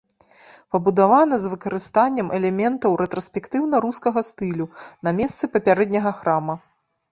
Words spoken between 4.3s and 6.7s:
стылю на месцы папярэдняга храма.